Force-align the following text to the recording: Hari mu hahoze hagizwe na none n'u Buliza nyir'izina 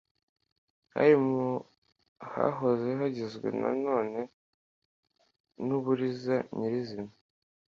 Hari 0.93 1.13
mu 1.25 1.41
hahoze 2.31 2.87
hagizwe 2.99 3.47
na 3.61 3.71
none 3.85 4.19
n'u 5.65 5.77
Buliza 5.83 6.35
nyir'izina 6.55 7.11